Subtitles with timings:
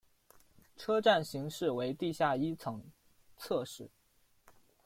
[0.75, 2.83] 车站型式为地下一层
[3.37, 3.91] 侧式。